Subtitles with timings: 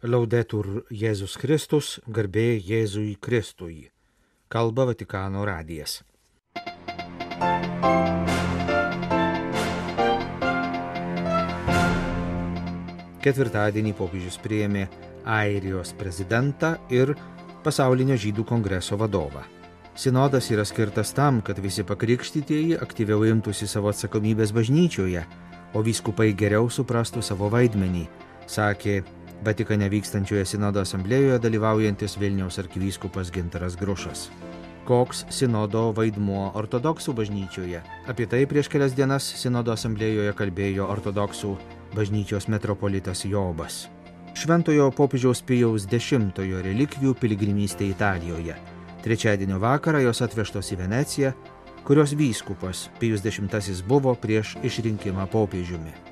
[0.00, 3.90] Laudetur Jėzus Kristus, garbė Jėzui Kristui.
[4.48, 5.98] Kalba Vatikano radijas.
[13.20, 14.86] Ketvirtadienį popiežius priėmė
[15.28, 17.12] Airijos prezidentą ir
[17.60, 19.44] pasaulinio žydų kongreso vadovą.
[19.92, 25.28] Sinodas yra skirtas tam, kad visi pakrikštytieji aktyviau imtųsi savo atsakomybės bažnyčioje,
[25.76, 28.08] o vyskupai geriau suprastų savo vaidmenį,
[28.48, 29.02] sakė
[29.40, 34.26] Vatikane vykstančioje sinodo asamblėjoje dalyvaujantis Vilniaus arkivyskupas Gintaras Grušas.
[34.84, 37.80] Koks sinodo vaidmuo ortodoksų bažnyčioje?
[38.12, 41.54] Apie tai prieš kelias dienas sinodo asamblėjoje kalbėjo ortodoksų
[41.96, 43.86] bažnyčios metropolitas Jobas.
[44.36, 46.20] Šventojo popiežiaus Pijaus X
[46.68, 48.58] relikvijų piligrimystė Italijoje.
[49.00, 51.32] Trečiadienio vakarą jos atvežtos į Veneciją,
[51.88, 56.09] kurios vyskupas Pijus X buvo prieš išrinkimą popiežiumi.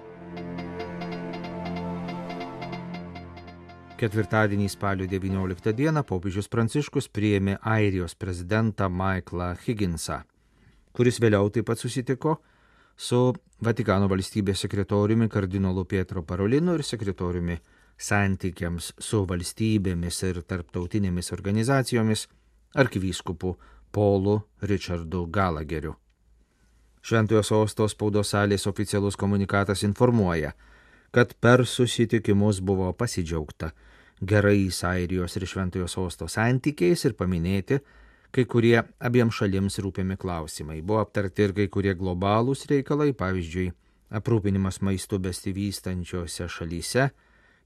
[3.98, 10.20] Ketvirtadienį spalio 19 dieną popiežius Pranciškus priėmė Airijos prezidentą Michaelą Higginsą,
[10.94, 12.36] kuris vėliau taip pat susitiko
[12.94, 13.18] su
[13.58, 17.56] Vatikano valstybės sekretoriumi kardinolu Pietro Parolinu ir sekretoriumi
[17.98, 22.28] santykiams su valstybėmis ir tarptautinėmis organizacijomis
[22.78, 23.56] arkivyskupu
[23.90, 25.96] Polu Richardu Galageriu.
[27.02, 30.54] Šventojo sosto spaudos salės oficialus komunikatas informuoja,
[31.10, 33.72] kad per susitikimus buvo pasidžiaugta
[34.20, 37.80] gerais Airijos ir Šventojo sosto santykiais ir paminėti
[38.30, 40.82] kai kurie abiem šalims rūpimi klausimai.
[40.82, 43.70] Buvo aptarti ir kai kurie globalūs reikalai, pavyzdžiui,
[44.18, 47.08] aprūpinimas maistu besivystančiose šalyse,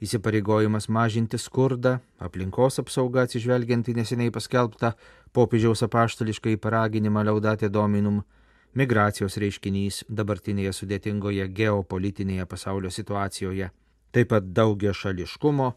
[0.03, 4.94] įsipareigojimas mažinti skurdą, aplinkos apsauga atsižvelgiant į neseniai paskelbtą
[5.34, 8.22] popiežiaus apaštališkai paraginimą liaudatė dominum,
[8.75, 13.70] migracijos reiškinys dabartinėje sudėtingoje geopolitinėje pasaulio situacijoje,
[14.12, 15.72] taip pat daugia šališkumo,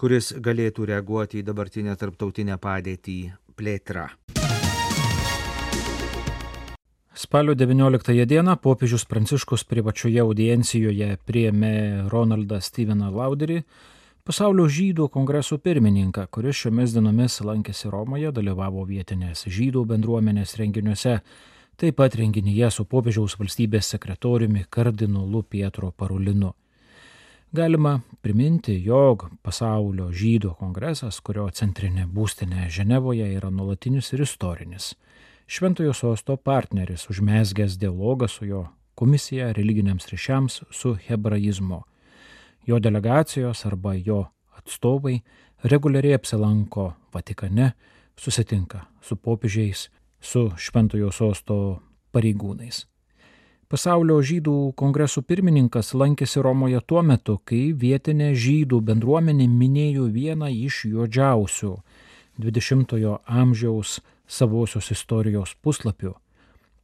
[0.00, 3.18] kuris galėtų reaguoti į dabartinę tarptautinę padėtį
[3.58, 4.06] plėtrą.
[7.20, 11.72] Spalio 19 dieną popiežius Pranciškus privačioje audiencijoje priėmė
[12.08, 13.58] Ronaldą Steveną Lauderį,
[14.24, 21.18] pasaulio žydų kongreso pirmininką, kuris šiomis dienomis lankėsi Romoje, dalyvavo vietinės žydų bendruomenės renginiuose,
[21.76, 26.54] taip pat renginyje su popiežiaus valstybės sekretoriumi kardinolu Pietro Parulinu.
[27.52, 34.92] Galima priminti, jog pasaulio žydų kongresas, kurio centrinė būstinė Ženevoje yra nuolatinis ir istorinis.
[35.50, 38.60] Šventojo sosto partneris užmesgęs dialogą su jo
[38.94, 41.80] komisija religiniams ryšiams su hebraizmu.
[42.70, 44.20] Jo delegacijos arba jo
[44.54, 45.16] atstovai
[45.64, 47.72] reguliariai apsilanko Vatikane,
[48.16, 49.88] susitinka su popiežiais,
[50.20, 51.80] su Šventojo sosto
[52.14, 52.89] pareigūnais.
[53.70, 60.90] Pasaulio žydų kongresų pirmininkas lankėsi Romoje tuo metu, kai vietinė žydų bendruomenė minėjo vieną iš
[60.90, 61.78] juodžiausių
[62.42, 66.18] 20-ojo amžiaus savosios istorijos puslapių.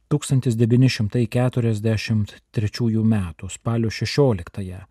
[0.07, 3.35] 1943 m.
[3.51, 4.87] spalio 16-ąją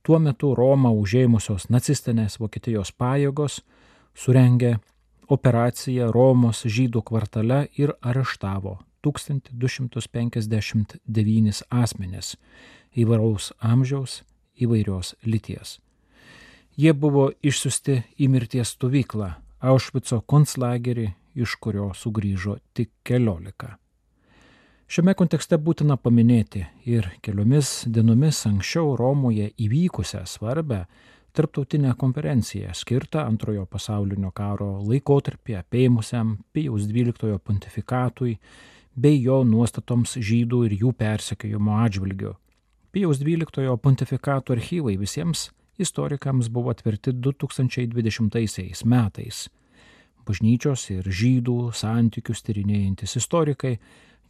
[0.00, 3.60] tuo metu Romą užėmusios nacistinės Vokietijos pajėgos
[4.16, 4.80] surengė
[5.28, 12.36] operaciją Romos žydų kvartale ir areštavo 1259 asmenis
[12.96, 14.22] įvairaus amžiaus,
[14.56, 15.80] įvairios lyties.
[16.74, 19.34] Jie buvo išsiusti į mirties stovyklą
[19.64, 23.78] Aušvico konclagerį, iš kurio sugrįžo tik keliolika.
[24.90, 30.84] Šiame kontekste būtina paminėti ir keliomis dienomis anksčiau Romoje įvykusią svarbę
[31.34, 38.36] tarptautinę konferenciją skirtą antrojo pasaulinio karo laikotarpį apėmusiam Pijaus XII pontifikatui
[38.94, 42.34] bei jo nuostatoms žydų ir jų persekiojimo atžvilgiu.
[42.94, 49.48] Pijaus XII pontifikato archyvai visiems istorikams buvo atverti 2020 metais.
[50.24, 53.74] Bažnyčios ir žydų santykius tyrinėjantis istorikai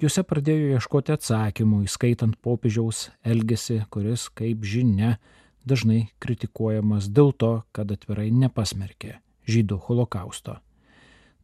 [0.02, 5.18] juose pradėjo ieškoti atsakymų, įskaitant popiežiaus elgesį, kuris, kaip žinia,
[5.64, 10.58] dažnai kritikuojamas dėl to, kad atvirai nepasmerkė žydų holokausto.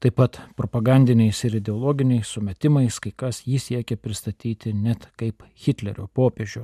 [0.00, 6.62] Taip pat propagandiniais ir ideologiniais sumetimais kai kas jį siekia pristatyti net kaip Hitlerio popiežių.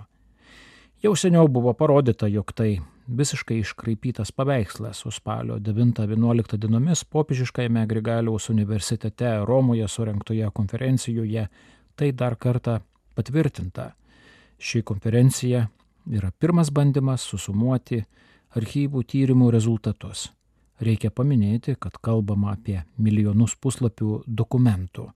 [1.05, 8.49] Jau seniau buvo parodyta, jog tai visiškai iškraipytas paveikslas, o spalio 9-11 dienomis popiežiškajame Grigaliaus
[8.49, 11.45] universitete Romoje surinktoje konferencijoje
[11.95, 12.79] tai dar kartą
[13.15, 13.91] patvirtinta.
[14.57, 15.67] Ši konferencija
[16.09, 18.01] yra pirmas bandymas susumuoti
[18.57, 20.31] archyvų tyrimų rezultatus
[20.81, 25.11] reikia paminėti, kad kalbama apie milijonus puslapių dokumentų.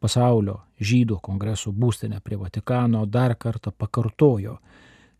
[0.00, 4.58] pasaulio žydų kongresų būstinę prie Vatikano, dar kartą pakartojo,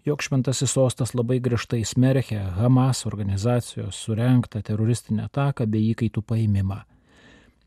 [0.05, 6.81] jog šventasis sostas labai griežtai smerkia Hamas organizacijos surenktą teroristinę ataką bei įkaitų paėmimą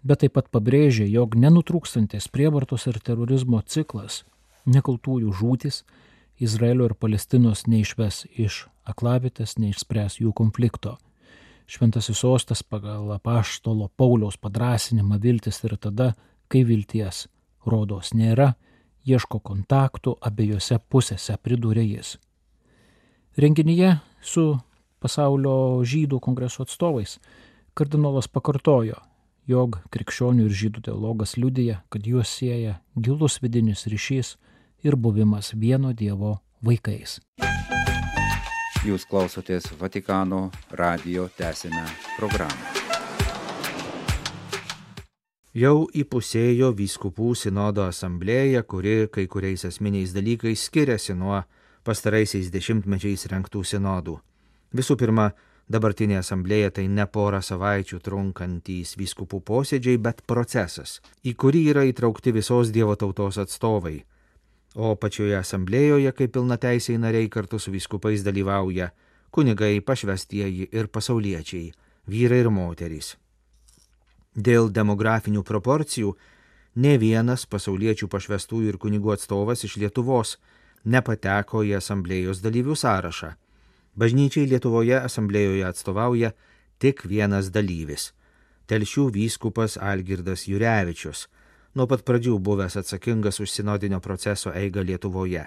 [0.03, 4.23] bet taip pat pabrėžė, jog nenutrūkstantis prievartos ir terorizmo ciklas,
[4.67, 5.83] nekaltųjų žūtis,
[6.43, 10.97] Izraelio ir Palestinos neišves iš aklavitės, neišspręs jų konflikto.
[11.69, 16.11] Šventasis sostas pagal apaštolo Pauliaus padrasinimą viltis ir tada,
[16.53, 17.25] kai vilties
[17.65, 18.53] rodos nėra,
[19.07, 22.17] ieško kontaktų abiejose pusėse, pridūrė jis.
[23.39, 24.51] Renginyje su
[25.01, 27.17] pasaulio žydų kongreso atstovais
[27.73, 28.99] kardinolas pakartojo,
[29.49, 34.35] jog krikščionių ir žydų teologas liudija, kad juos sieja gilus vidinis ryšys
[34.85, 37.19] ir buvimas vieno Dievo vaikais.
[38.83, 41.87] Jūs klausotės Vatikano radio tęsinę
[42.19, 42.82] programą.
[45.53, 51.43] Jau įpusėjo vyskupų sinodo asamblėja, kuri kai kuriais esminiais dalykais skiriasi nuo
[51.85, 54.17] pastaraisiais dešimtmečiais renktų sinodų.
[54.73, 55.27] Visų pirma,
[55.71, 62.33] Dabartinė asamblėja tai ne porą savaičių trunkantys vyskupų posėdžiai, bet procesas, į kurį yra įtraukti
[62.35, 64.01] visos Dievo tautos atstovai.
[64.75, 68.91] O pačioje asamblėjoje, kaip pilnateisiai nariai kartu su vyskupais dalyvauja
[69.33, 71.71] kunigai, pašvestieji ir pasauliečiai,
[72.09, 73.15] vyrai ir moterys.
[74.35, 76.15] Dėl demografinių proporcijų
[76.75, 80.37] ne vienas pasauliečių pašvestųjų ir kunigų atstovas iš Lietuvos
[80.85, 83.35] nepateko į asamblėjos dalyvių sąrašą
[83.93, 86.31] Bažnyčiai Lietuvoje asamblėjoje atstovauja
[86.81, 88.07] tik vienas dalyvis-
[88.69, 91.27] telšių vyskupas Algirdas Jurevičius,
[91.75, 95.45] nuo pat pradžių buvęs atsakingas už sinodinio proceso eigą Lietuvoje.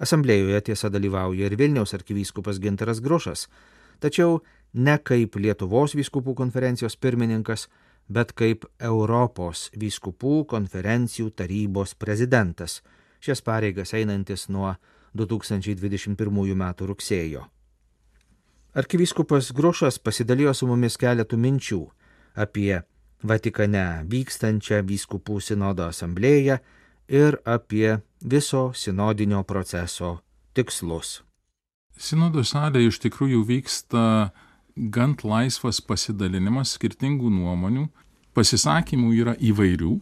[0.00, 3.46] Asamblėjoje tiesa dalyvauja ir Vilniaus arkivyskupas Ginteras Grušas,
[4.00, 4.40] tačiau
[4.74, 7.68] ne kaip Lietuvos vyskupų konferencijos pirmininkas,
[8.10, 12.80] bet kaip Europos vyskupų konferencijų tarybos prezidentas,
[13.22, 14.74] šias pareigas einantis nuo
[15.14, 16.66] 2021 m.
[16.90, 17.46] rugsėjo.
[18.74, 21.80] Arkivyskupas Grušas pasidalijo su mumis keletų minčių
[22.38, 22.82] apie
[23.22, 26.56] Vatikane vykstančią vyskupų sinodo asamblėją
[27.10, 30.20] ir apie viso sinodinio proceso
[30.56, 31.20] tikslus.
[32.00, 34.04] Sinodo salėje iš tikrųjų vyksta
[34.76, 37.88] gan laisvas pasidalinimas skirtingų nuomonių,
[38.34, 39.98] pasisakymų yra įvairių,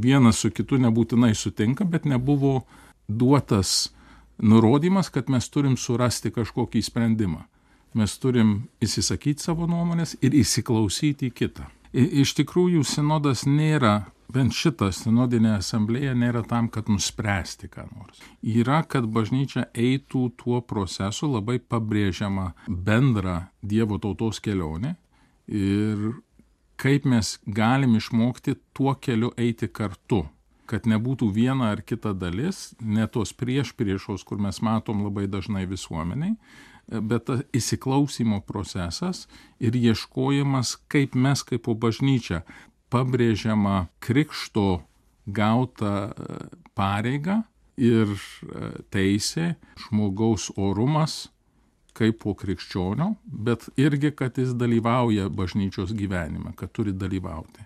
[0.00, 2.62] vienas su kitu nebūtinai sutinka, bet nebuvo
[3.08, 3.90] duotas
[4.38, 7.42] nurodymas, kad mes turim surasti kažkokį sprendimą.
[7.96, 11.66] Mes turim įsisakyti savo nuomonės ir įsiklausyti į kitą.
[11.92, 18.22] Iš tikrųjų, sinodas nėra, bent šita sinodinė asamblėja nėra tam, kad nuspręsti ką nors.
[18.42, 24.96] Yra, kad bažnyčia eitų tuo procesu labai pabrėžiama bendra Dievo tautos kelionė
[25.48, 26.10] ir
[26.78, 30.26] kaip mes galim išmokti tuo keliu eiti kartu
[30.68, 35.64] kad nebūtų viena ar kita dalis, ne tos prieš priešos, kur mes matom labai dažnai
[35.68, 36.36] visuomeniai,
[36.88, 39.26] bet įsiklausimo procesas
[39.60, 42.42] ir ieškojimas, kaip mes kaip po bažnyčia
[42.92, 44.80] pabrėžiama krikšto
[45.26, 46.38] gautą e,
[46.78, 47.42] pareigą
[47.78, 49.54] ir e, teisė,
[49.86, 51.26] žmogaus orumas
[51.98, 57.64] kaip po krikščionio, bet irgi, kad jis dalyvauja bažnyčios gyvenime, kad turi dalyvauti.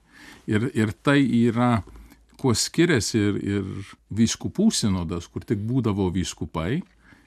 [0.49, 1.83] Ir, ir tai yra,
[2.41, 6.81] kuo skiriasi ir, ir vyskupų sinodas, kur tik būdavo vyskupai,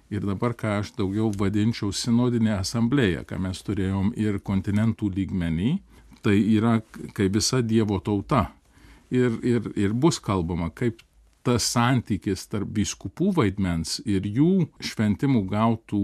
[0.10, 5.76] ir dabar ką aš daugiau vadinčiau sinodinė asamblėja, ką mes turėjom ir kontinentų lygmenį,
[6.26, 6.80] tai yra
[7.16, 8.48] kaip visa Dievo tauta.
[9.14, 11.04] Ir, ir, ir bus kalbama, kaip
[11.46, 16.02] tas santykis tarp vyskupų vaidmens ir jų šventimų gautų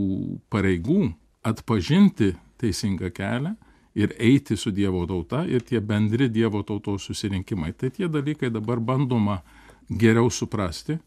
[0.53, 1.09] pareigų
[1.49, 3.55] atpažinti teisingą kelią
[3.97, 7.73] ir eiti su Dievo tauta ir tie bendri Dievo tautos susirinkimai.
[7.73, 9.41] Tai tie dalykai dabar bandoma
[9.89, 10.99] geriau suprasti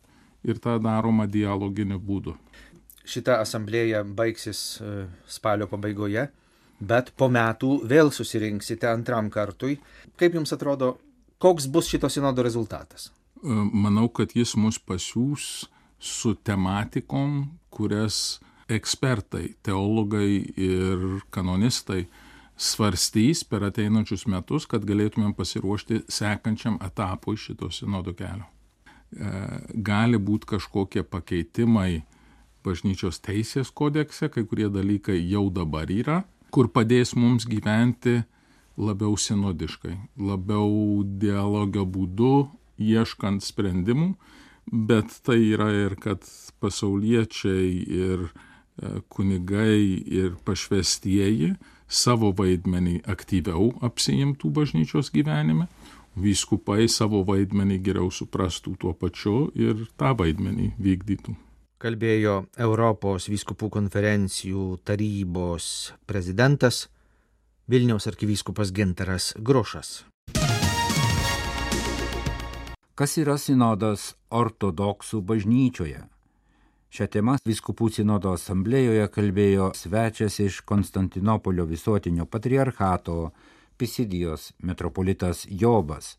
[0.45, 2.35] ir tą daroma dialoginiu būdu.
[3.05, 6.27] Šita asamblėja baigsis e, spalio pabaigoje,
[6.81, 9.79] bet po metų vėl susirinksite antram kartui.
[10.21, 10.95] Kaip Jums atrodo,
[11.39, 13.11] koks bus šito sinodo rezultatas?
[13.45, 15.69] E, manau, kad jis mus pasiūs
[16.01, 18.41] su tematikom, kurias
[18.71, 22.07] ekspertai, teologai ir kanonistai
[22.57, 28.47] svarstys per ateinančius metus, kad galėtumėm pasiruošti sekančiam etapui šito sinodo kelio.
[29.15, 29.31] E,
[29.75, 32.05] gali būti kažkokie pakeitimai
[32.65, 36.23] bažnyčios teisės kodekse, kai kurie dalykai jau dabar yra,
[36.55, 38.21] kur padės mums gyventi
[38.79, 42.47] labiau sinodiškai, labiau dialogio būdu,
[42.79, 44.13] ieškant sprendimų,
[44.71, 46.23] bet tai yra ir kad
[46.63, 48.31] pasauliečiai ir e,
[49.11, 49.83] kunigai
[50.21, 51.55] ir pašvestieji
[51.89, 55.69] savo vaidmenį aktyviau apsijimtų bažnyčios gyvenime,
[56.15, 61.35] vyskupai savo vaidmenį geriau suprastų tuo pačiu ir tą vaidmenį vykdytų.
[61.83, 66.87] Kalbėjo Europos vyskupų konferencijų tarybos prezidentas
[67.69, 70.05] Vilniaus arkivyskupas Gintaras Grušas.
[72.95, 76.05] Kas yra sinodas ortodoksų bažnyčioje?
[76.95, 83.33] Šią temą Viskupų sinodo asamblėjoje kalbėjo svečias iš Konstantinopolio visuotinio patriarchato
[83.75, 86.13] Pisidijos metropolitas Jobas,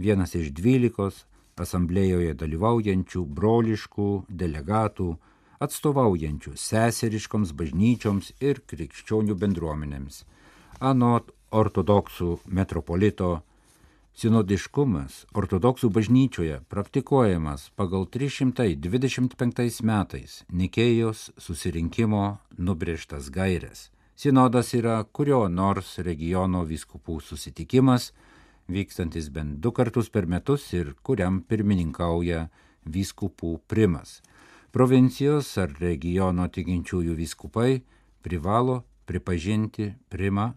[0.00, 1.26] vienas iš dvylikos
[1.60, 5.10] asamblėjoje dalyvaujančių broliškų delegatų,
[5.64, 10.24] atstovaujančių seseriškoms bažnyčioms ir krikščionių bendruomenėms
[10.80, 13.40] Anot ortodoksų metropolito,
[14.12, 23.90] sinodiškumas ortodoksų bažnyčioje praktikuojamas pagal 325 metais Nikėjos susirinkimo nubrėžtas gairias.
[24.16, 28.12] Sinodas yra kurio nors regiono vyskupų susitikimas,
[28.68, 32.48] vykstantis bent du kartus per metus ir kuriam pirmininkauja
[32.86, 34.20] vyskupų primas.
[34.72, 37.82] Provincijos ar regiono tikinčiųjų vyskupai
[38.22, 40.52] privalo pripažinti primą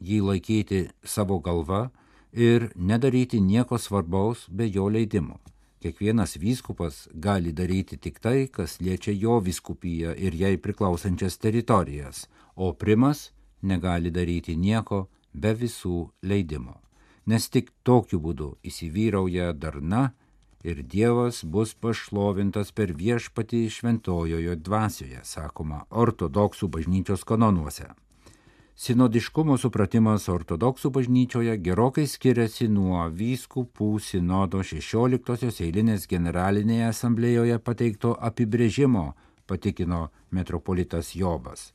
[0.00, 1.88] jį laikyti savo galva
[2.32, 5.38] ir nedaryti nieko svarbaus be jo leidimo.
[5.82, 12.72] Kiekvienas vyskupas gali daryti tik tai, kas liečia jo vyskupiją ir jai priklausančias teritorijas, o
[12.72, 13.30] primas
[13.62, 16.87] negali daryti nieko be visų leidimo.
[17.28, 20.14] Nes tik tokiu būdu įsivyrauja darna
[20.64, 27.90] ir Dievas bus pašlovintas per viešpatį šventojojo dvasioje, sakoma ortodoksų bažnyčios kanonuose.
[28.78, 39.10] Sinodiškumo supratimas ortodoksų bažnyčioje gerokai skiriasi nuo vyskupų sinodo 16-osios eilinės generalinėje asamblėjoje pateikto apibrėžimo,
[39.50, 41.74] patikino metropolitas Jobas.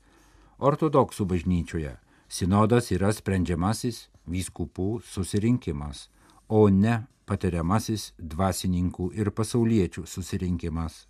[0.58, 1.98] Ortodoksų bažnyčioje
[2.34, 6.08] sinodas yra sprendžiamasis vyskupų susirinkimas,
[6.50, 11.06] o ne patiriamasis dvasininkų ir pasauliečių susirinkimas.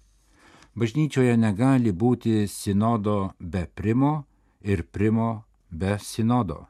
[0.76, 4.26] Bažnyčioje negali būti sinodo be primo
[4.62, 6.66] ir primo be sinodo.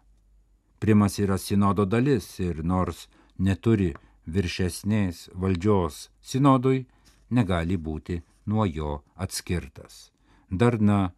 [0.80, 3.08] Primas yra sinodo dalis ir nors
[3.40, 3.94] neturi
[4.28, 6.86] viršesnės valdžios sinodui,
[7.32, 10.12] negali būti nuo jo atskirtas.
[10.52, 11.14] Darna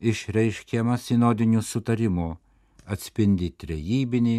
[0.00, 2.36] išreiškiama sinodiniu sutarimu
[2.86, 4.38] atspindi trejybinį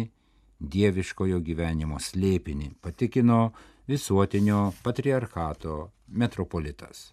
[0.60, 3.52] dieviškojo gyvenimo slėpinį, patikino
[3.88, 7.12] visuotinio patriarchato metropolitas.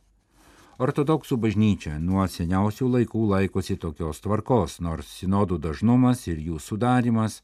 [0.82, 7.42] Ortodoksų bažnyčia nuo seniausių laikų laikosi tokios tvarkos, nors sinodų dažnumas ir jų sudarimas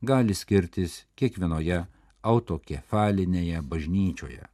[0.00, 1.82] gali skirtis kiekvienoje
[2.22, 4.46] autokefalinėje bažnyčioje.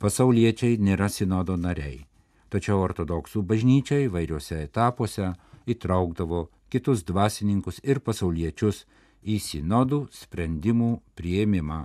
[0.00, 2.06] Pasauliečiai nėra sinodo nariai,
[2.52, 5.32] tačiau ortodoksų bažnyčia įvairiuose etapuose
[5.70, 8.84] įtraukdavo kitus dvasininkus ir pasauliečius
[9.22, 11.82] į sinodų sprendimų prieimimą.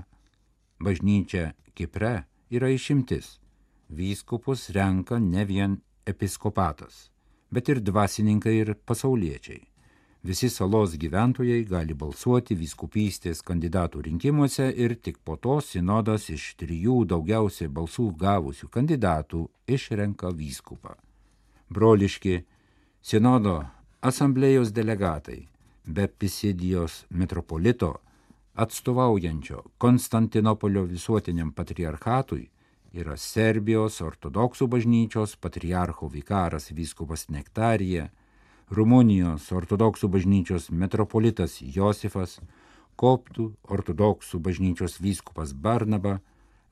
[0.79, 3.35] Bažnyčia Kipre yra išimtis
[3.89, 7.09] vyskupus renka ne vien episkopatas,
[7.51, 9.63] bet ir dvasininkai ir pasauliečiai.
[10.25, 17.03] Visi salos gyventojai gali balsuoti vyskupystės kandidatų rinkimuose ir tik po to sinodas iš trijų
[17.11, 20.95] daugiausiai balsų gavusių kandidatų išrenka vyskupą.
[21.69, 22.39] Broliški
[23.05, 23.59] sinodo
[24.05, 25.47] asamblėjos delegatai
[25.85, 27.95] be Pisidijos metropolito
[28.53, 32.43] atstovaujančio Konstantinopolio visuotiniam patriarchatui
[32.93, 38.11] yra Serbijos ortodoksų bažnyčios patriarcho vikaras vyskupas Nektarija,
[38.69, 42.37] Rumunijos ortodoksų bažnyčios metropolitas Josifas,
[42.95, 46.19] Koptų ortodoksų bažnyčios vyskupas Barnaba,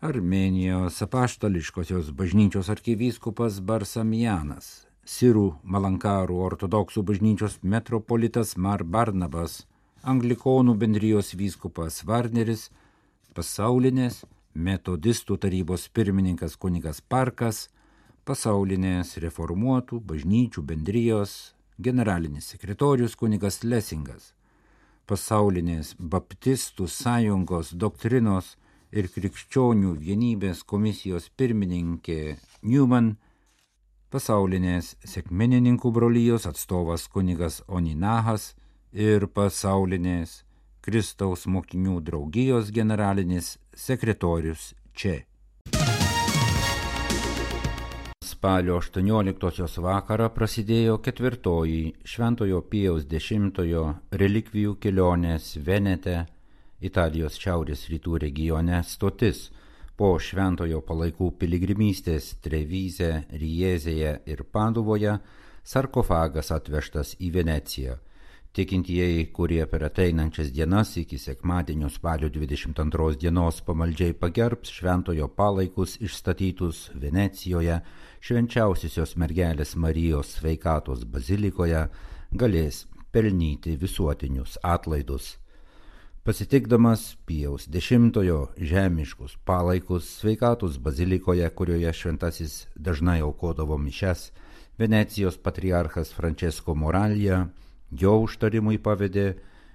[0.06, 9.65] Armenijos apaštališkosios bažnyčios arkivyskupas Barsamianas, Sirų Malankarų ortodoksų bažnyčios metropolitas Mar Barnabas,
[10.03, 12.69] Anglikonų bendrijos vyskupas Varneris,
[13.36, 14.22] pasaulinės
[14.55, 17.67] metodistų tarybos pirmininkas kunigas Parkas,
[18.24, 24.31] pasaulinės reformuotų bažnyčių bendrijos generalinis sekretorius kunigas Lesingas,
[25.05, 28.55] pasaulinės baptistų sąjungos doktrinos
[28.95, 33.17] ir krikščionių vienybės komisijos pirmininkė Newman,
[34.13, 38.51] pasaulinės sekmenininkų brolyjos atstovas kunigas Oninahas
[38.93, 40.43] ir pasaulinės
[40.86, 45.24] Kristaus mokinių draugijos generalinis sekretorius čia.
[48.24, 53.32] Spalio 18 vakarą prasidėjo ketvirtoji Šventojo Pijaus X
[54.22, 56.25] relikvijų kelionės Venete,
[56.84, 59.48] Italijos šiaurės rytų regione stotis
[59.98, 65.20] po Šventojo palaikų piligrimystės Trevize, Riezėje ir Paduvoje
[65.64, 68.00] sarkofagas atvežtas į Veneciją
[68.54, 76.84] Tikintieji, kurie per ateinančias dienas iki sekmadienio spalio 22 dienos pamaldžiai pagerbs šventojo palaikus išstatytus
[76.94, 77.80] Venecijoje,
[78.22, 81.88] švenčiausiosios mergelės Marijos sveikatos bazilikoje,
[82.30, 85.40] galės pelnyti visuotinius atlaidus.
[86.24, 94.32] Pasitikdamas Pijaus dešimtojo žemiškus palaikus sveikatos bazilikoje, kurioje šventasis dažnai aukodavo mišes,
[94.77, 97.48] Venecijos patriarchas Francesco Moralija
[97.92, 99.34] jo užtarimui pavedė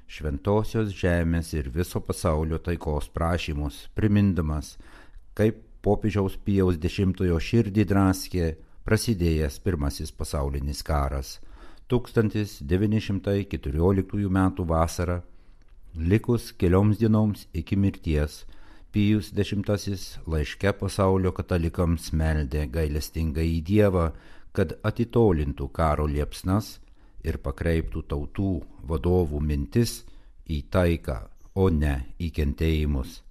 [0.09, 4.79] šventosios žemės ir viso pasaulio taikos prašymus, primindamas,
[5.37, 8.57] kaip popiežiaus Pijaus dešimtojo širdį draskė
[8.89, 11.41] prasidėjęs pirmasis pasaulinis karas
[11.93, 12.65] 1914
[14.33, 14.65] m.
[14.65, 15.21] vasarą,
[15.95, 18.45] likus kelioms dienoms iki mirties,
[18.93, 24.13] Pijus X laiške pasaulio katalikams meldė gailestingą į Dievą,
[24.53, 26.79] kad atitolintų karo liepsnas
[27.23, 28.53] ir pakreiptų tautų
[28.89, 30.05] vadovų mintis
[30.49, 33.23] į taiką, o ne į kentėjimus.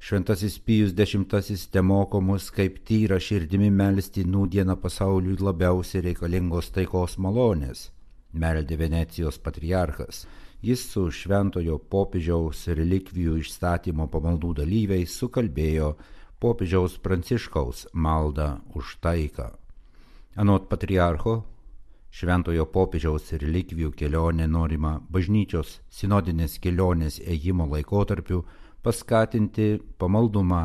[0.00, 7.18] Šventasis Pijus X te moko mus, kaip tyra širdimi melstį nūdieną pasauliui labiausiai reikalingos taikos
[7.18, 7.90] malonės,
[8.32, 10.26] meldė Venecijos patriarchas.
[10.62, 15.94] Jis su šventojo popiežiaus relikvijų išstatymo pamaldų dalyviais sukalbėjo
[16.40, 19.48] popiežiaus pranciškaus maldą už taiką.
[20.36, 21.40] Anot patriarcho,
[22.10, 28.40] Šventojo popiežiaus relikvijų kelionė norima bažnyčios sinodinės kelionės ėjimo laikotarpiu
[28.82, 29.68] paskatinti
[29.98, 30.62] pamaldumą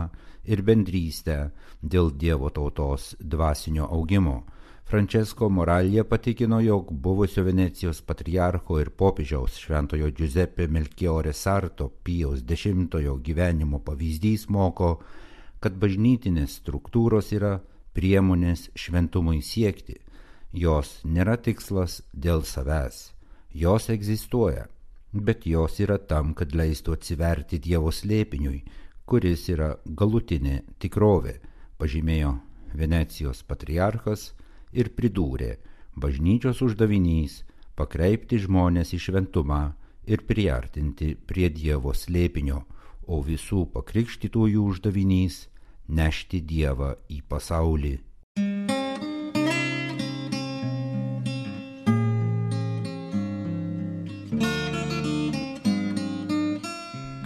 [0.49, 1.37] ir bendrystę
[1.81, 4.39] dėl Dievo tautos dvasinio augimo.
[4.85, 12.67] Francesco Moralė patikino, jog buvusio Venecijos patriarcho ir popiežiaus šventojo Giuseppe Melchiore Sarto Pijaus X
[13.25, 14.99] gyvenimo pavyzdys moko,
[15.59, 17.55] kad bažnytinės struktūros yra
[17.97, 19.97] priemonės šventumui siekti.
[20.53, 23.11] Jos nėra tikslas dėl savęs,
[23.49, 24.67] jos egzistuoja,
[25.11, 28.61] bet jos yra tam, kad leistų atsiverti Dievo slėpiniui,
[29.09, 31.39] kuris yra galutinė tikrovė,
[31.81, 32.37] pažymėjo
[32.77, 34.35] Venecijos patriarchas
[34.75, 35.55] ir pridūrė,
[35.95, 37.43] bažnyčios uždavinys-
[37.79, 39.73] pakreipti žmonės į šventumą
[40.07, 42.63] ir priartinti prie Dievo slėpinio,
[43.07, 45.47] o visų pakrikštytųjų uždavinys-
[45.99, 47.99] nešti Dievą į pasaulį.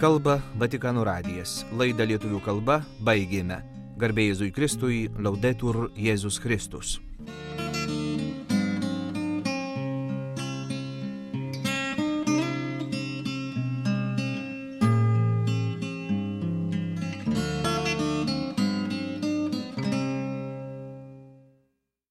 [0.00, 1.66] Kalba Vatikano radijas.
[1.76, 3.60] Laidą lietuvių kalba baigėme.
[4.00, 7.09] Garbėjai Jėzui Kristui, laudetur Jėzus Kristus.